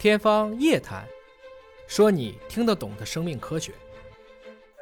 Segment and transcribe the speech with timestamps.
[0.00, 1.04] 天方夜谭，
[1.86, 3.70] 说你听得懂的生命科学。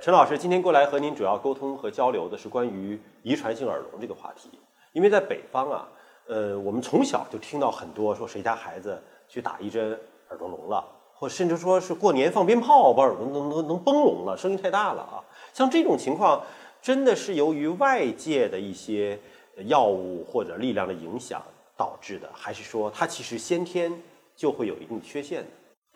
[0.01, 4.49] 陈老师今天过来和您主要沟通和交流的是关于遗传性耳聋这个话题，
[4.93, 5.89] 因为在北方啊，
[6.29, 9.91] 呃，我们从小就听到很多说谁家孩子去打一针
[10.29, 15.19] 耳朵聋了，或甚至说是过年放鞭炮把耳朵能能能崩聋了，声音太大了啊。
[15.53, 16.41] 像这种情况，
[16.81, 19.19] 真的是由于外界的一些
[19.67, 21.43] 药物或者力量的影响
[21.77, 23.93] 导致的，还是说它其实先天
[24.39, 25.49] 就会有一定缺陷的？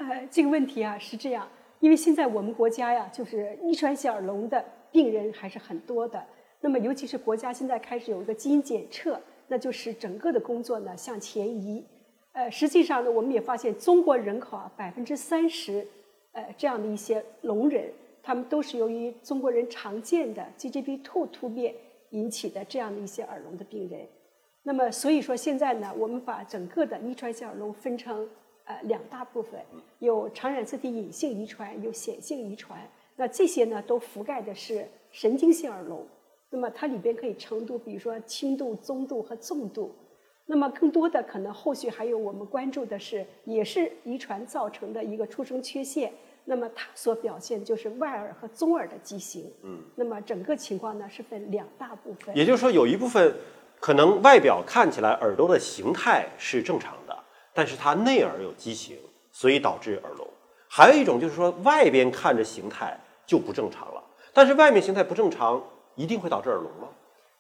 [0.05, 6.21] 呃，这个问题啊是这样，因为现在我们国家呀，就是遗传性耳聋的病人还是很多的。
[6.61, 11.87] 那么，尤其是国家现在开始有一个基因检测，那就使整个的工作呢向前移。
[12.33, 15.87] 呃，实际上呢，我们也发现中国人口啊百分之三十，
[16.33, 17.93] 呃，这样的一些聋人，
[18.25, 21.73] 他们都是由于中国人常见的 GJB2 突变
[22.11, 24.01] 引起的这样的一些耳聋的病人。
[24.65, 28.29] 那么，所以说现在呢，我们把整个的遗传性耳聋分成
[28.65, 29.61] 呃两大部分，
[29.99, 32.79] 有常染色体隐性遗传，有显性遗传。
[33.17, 36.07] 那这些呢，都覆盖的是神经性耳聋。
[36.49, 39.95] 那么它里边可以程度，比如说轻度、中度和重度。
[40.47, 46.13] 那么更多的可能后续还有我们关注的是，也是遗传造成的一个出生缺陷。
[46.45, 49.51] 那么它所表现就是外耳和中耳的畸形。
[49.63, 49.83] 嗯。
[49.97, 52.37] 那么整个情况呢是分两大部分。
[52.37, 53.35] 也就是说，有一部分
[53.83, 57.19] 可能外表看起来耳朵的形态是正常的，
[57.53, 58.97] 但是它内耳有畸形，
[59.33, 60.25] 所以导致耳聋。
[60.69, 64.01] 还有一种就是说，外边看着形态就不正常了，
[64.33, 65.61] 但是外面形态不正常，
[65.97, 66.87] 一定会导致耳聋吗？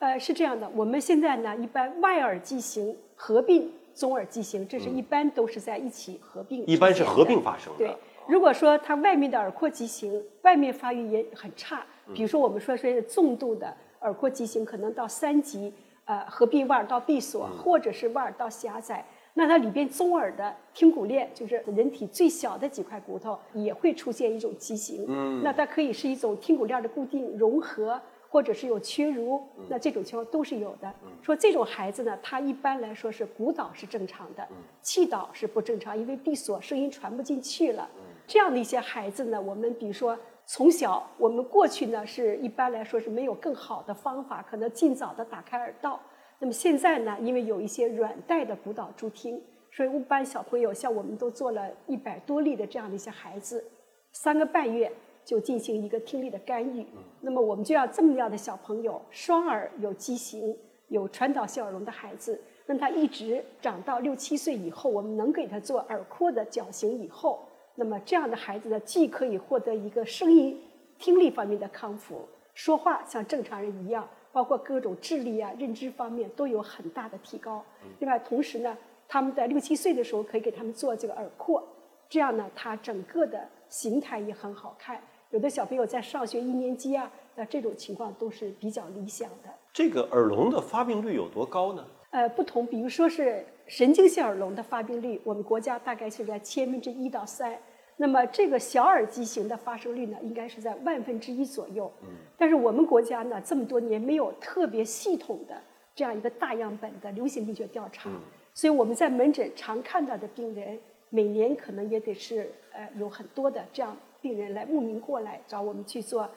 [0.00, 6.66] 呃，是这样的，我们现在呢，一般外耳畸形合并中耳畸形，这是一般都是在一起合并。
[6.66, 7.78] 一般是合并发生的。
[7.78, 15.72] 对，如果说它外面的耳廓畸形，外面发育也很差，比如说我们说是重度的耳廓畸形，可能到三级，
[16.04, 25.04] 呃，合并外耳道闭锁，或者是外耳道狭窄，那它里边中耳的听骨链，就是人体最小的几块骨头，也会出现一种畸形。
[25.08, 28.00] 嗯，那它可以是一种听骨链的固定融合。
[28.32, 30.90] 或者是有缺如，那这种情况都是有的。
[31.20, 34.48] 说这种孩子呢，他一般来说是鼓导是正常的，
[34.80, 37.86] 气导是不正常，因为闭锁声音传不进去了。
[38.26, 40.18] 这样的一些孩子呢，我们比如说
[40.54, 45.98] 从小，我们过去呢是一般来说是没有更好的方法，可能尽早的打开耳道。
[46.38, 53.64] 那么现在呢，因为有一些软带的鼓导助听，所以一般小朋友像我们都做了一百多例的这样的一些孩子，
[54.12, 54.92] 三个半月。
[55.24, 56.84] 就进行一个听力的干预，
[57.20, 60.52] 那么我们就要这么样的小朋友，双耳有畸形、
[60.88, 67.38] 有传导性耳聋的孩子，让他一直长到六七岁以后，我们能给他做耳廓的矫形以后，
[67.74, 70.60] 那么这样的孩子呢，既可以获得一个声音、
[70.98, 77.64] 听力方面的康复，说话像正常人一样，包括各种智力啊、认知方面都有很大的提高。
[77.98, 78.76] 另外，同时呢，
[79.08, 81.62] 他们在六七岁的时候可以给他们做这个耳廓，
[82.08, 85.02] 这样呢，他整个的形态也很好看。
[85.30, 89.48] 有的小朋友在上学一年级啊，那这种情况都是比较理想的。
[89.72, 91.86] 这个耳聋的发病率有多高呢？
[92.12, 97.58] 呃，不同，比如说是神经性耳聋的发病率，我们国家大概是在千分之一到三。
[97.96, 101.90] 那么这个小耳畸形的发生率呢，应该是在万分之一左右。
[102.02, 102.08] 嗯。
[102.36, 105.60] 但是我们国家呢，这么多年没有特别系统的
[105.94, 108.10] 这样一个大样本的流行病学调查，
[108.52, 110.78] 所以我们在门诊常看到的病人，
[111.08, 113.96] 每年可能也得是呃有很多的这样。
[114.20, 116.28] 病人来慕名过来找我们去做，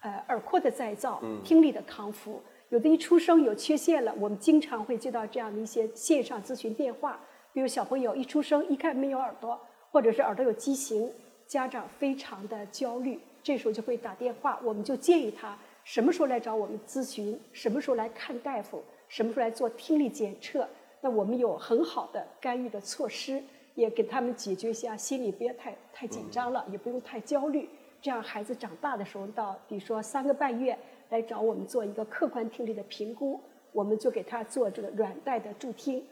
[0.00, 2.40] 呃，耳廓的再造、听力的康复。
[2.74, 7.20] 有的一出生有缺陷了，我们经常会接到这样的一些线上咨询电话。
[7.52, 9.56] 比如小朋友一出生一看没有耳朵，
[9.92, 11.08] 或者是耳朵有畸形，
[11.46, 20.68] 家长非常的焦虑，这时候就会打电话，我们就建议他什么时候来找我们咨询，什么时候来看大夫，什么时候来做听力检测。
[21.00, 23.40] 那我们有很好的干预的措施。
[23.76, 27.68] 也给他们解决一下心理不要太太紧张了，也不用太焦虑。
[28.04, 30.78] 这样孩子长大的时候，到比如说三个半月
[31.08, 33.40] 来找我们做一个客观听力的评估，
[33.72, 36.04] 我们就给他做这个软带的助听。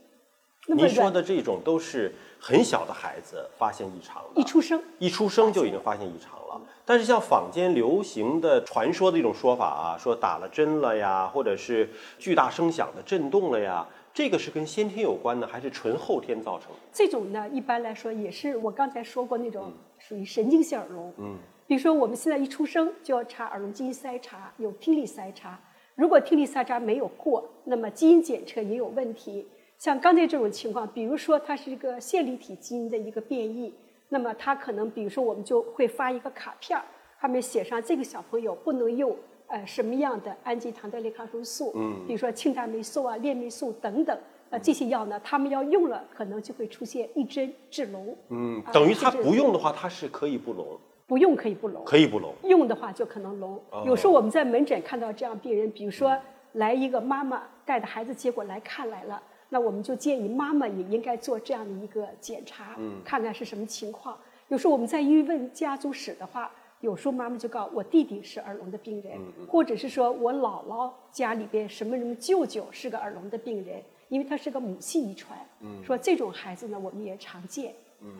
[0.69, 2.11] 您说的这种都是
[2.41, 6.59] 很小的孩子发现异常，一出生一出生就已经发现异常了。
[6.87, 13.87] 但是像坊间流行的传说的一种说法啊，说打了针了呀，或者是巨大声响的震动了呀。
[14.15, 16.79] 这个是跟先天有关的，还是纯后天造成的？
[16.91, 21.12] 这种呢，一般来说也是我刚才说过那种属于神经性耳聋。
[21.19, 21.37] 嗯，
[21.67, 25.59] 比如说我们现在一出生就要查耳聋基因筛查，有听力筛查。
[25.94, 29.47] 如果听力筛查没有过，那么基因检测也有问题。
[29.79, 33.75] 像刚才这种情况，比如说它是一个线粒体基因的一个变异，
[34.09, 36.85] 那么它可能，比如说我们就会发一个卡片儿，
[37.20, 39.17] 上面写上这个小朋友不能用。
[39.49, 41.73] 呃，什么样的氨基糖代类抗生素？
[41.75, 44.19] 嗯，比如说庆大霉素啊、链霉素等等，
[44.49, 48.17] 呃，这些药呢，他们要用了，可能就会出现一针致聋。
[48.31, 50.67] 嗯，啊等于他不用的话，他是可以不聋，
[51.06, 52.34] 不用可以不聋，可以不聋。
[52.44, 53.60] 用的话就可能聋。
[53.70, 56.16] 哦有时候我们在门诊看到这样病人，比如说
[56.52, 64.16] 来一个妈妈带着孩子，结果来看来了，那我们就建议妈妈也应该做这样的一个检查，看看是什么情况。
[64.49, 66.50] 有时候我们在一问家族史的话，
[66.81, 69.19] 有时候妈妈就告诉我弟弟是耳聋的病人，
[69.49, 75.38] 或者是说我姥姥家里边什么什么舅舅是个耳聋的病人，因为他是个母系遗传。
[75.82, 77.72] 说这种孩子呢，我们也常见。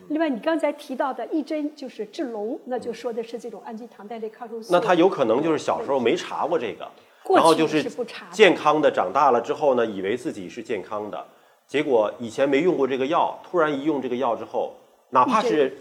[0.09, 4.73] 另外，你刚才提到的一针就是治聋，那就说的是这种氨基糖代类抗生素。
[4.73, 6.89] 那他有可能就是小时候没查过这个，
[7.35, 11.27] 然后就是不查健康的，长大了之后呢，以为自己是健康的，
[11.67, 14.75] 结果以前没用过这个药，突然一用这个药之后，
[15.11, 15.77] 哪怕是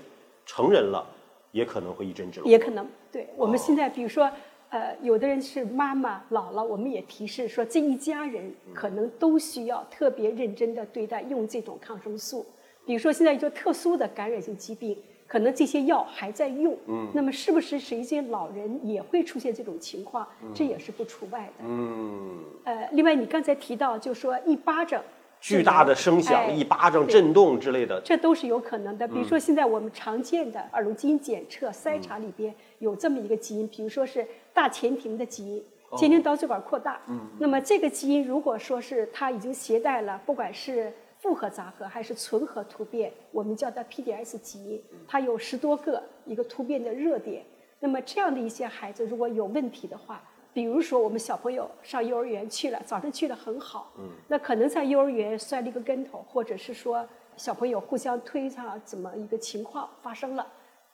[0.45, 1.05] 成人了，
[1.51, 2.49] 也可能会一针治聋。
[2.49, 4.31] 也可能对我们现在，比如说，
[4.69, 12.45] 呃，有的人是妈妈、姥姥，我们也提示说，这一家人可能都需要特别认真的对待用这种抗生素。
[12.85, 14.97] 比如说，现在一些特殊的感染性疾病，
[15.27, 20.27] 可能这些药还在用，嗯，那么是不是是一些老人也会出现这种情况？
[20.53, 21.63] 这也是不除外的。
[21.63, 25.01] 嗯，呃，另外你刚才提到，就说一巴掌
[25.39, 29.07] 巨大的声响，哎一巴掌震动之类的，这都是有可能的。
[29.07, 35.63] 比如说，现在我们常见的耳聋基因检测筛查里边有这么一个基因，比如说是大前庭的基因，
[35.97, 36.99] 前庭导血管扩大。
[37.39, 40.91] 那么这个基因如果说是它已经携带了，不管是
[41.21, 47.45] 复合杂合还是纯合突变，我们叫它 PDS 基因，它有十多个一个突变的热点。
[47.79, 57.07] 那么这样的一些孩子如果有问题的话，比如说我们小朋友上幼儿园去了，早晨去的很好，嗯，那可能在幼儿园摔了一个跟头，或者是说
[57.37, 60.47] 小朋友互相推搡怎么一个情况发生了，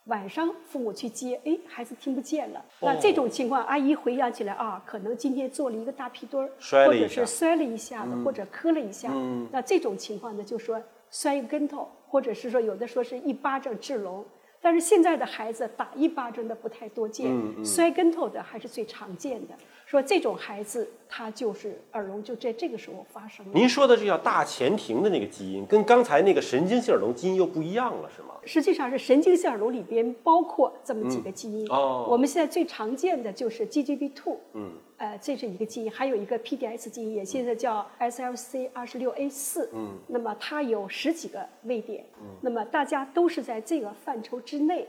[0.07, 6.49] 晚上父母去接，哎，孩子听不见了，那这种情况，阿姨回想起来啊，可能今天做了一个大屁墩儿，
[6.85, 9.47] 或者是摔了一下子，或者磕了一下，嗯。
[9.51, 10.81] 那这种情况呢，就说
[11.11, 14.25] 摔一个跟头，或者是说有的说是一巴掌治聋。
[14.59, 17.63] 但是现在的孩子打一巴掌的不太多见，嗯。
[17.65, 19.53] 摔跟头的还是最常见的。
[19.87, 23.51] 说这种孩子他就是耳聋，就在这个时候发生了。
[23.55, 28.33] 您说的这叫大前庭的那个基因，跟刚才那个神经性耳聋基因又不一样了，是吗？
[28.43, 31.65] 实际上是神经性耳聋里边包括这么几个基因。
[31.69, 44.85] 哦我们现在最常见的就是 GGB2，嗯，呃，这是一个基因，还有一个 PDS 基因，也现在叫 SLC 二十六 A 四，嗯，那么它有十几个位点，嗯，那么大家都是在这个范畴之内。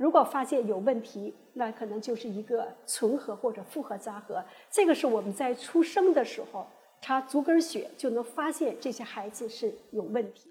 [0.00, 4.42] 如果发现有问题，那可能就是一个纯合或者复合杂合。
[4.70, 6.66] 这个是我们在出生的时候
[7.02, 10.50] 查足跟血就能发现这些孩子是有问题。